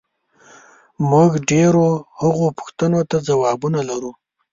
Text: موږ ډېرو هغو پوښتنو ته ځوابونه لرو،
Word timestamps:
موږ 1.11 1.31
ډېرو 1.51 1.85
هغو 2.21 2.45
پوښتنو 2.59 2.99
ته 3.09 3.17
ځوابونه 3.27 3.79
لرو، 3.89 4.11